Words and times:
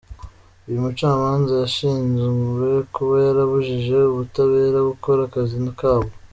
Uyu 0.67 0.83
mucamanza 0.85 1.51
yashinjwe 1.61 2.67
kuba 2.95 3.15
yarabujije 3.25 3.97
ubutabera 4.11 4.77
gukora 4.89 5.19
akazi 5.29 5.55
kabwo. 5.79 6.13